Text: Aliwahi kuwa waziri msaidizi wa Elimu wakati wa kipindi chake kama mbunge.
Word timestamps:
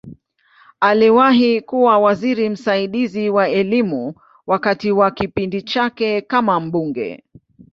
Aliwahi 0.79 1.61
kuwa 1.61 1.99
waziri 1.99 2.49
msaidizi 2.49 3.29
wa 3.29 3.49
Elimu 3.49 4.13
wakati 4.47 4.91
wa 4.91 5.11
kipindi 5.11 5.61
chake 5.61 6.21
kama 6.21 6.59
mbunge. 6.59 7.23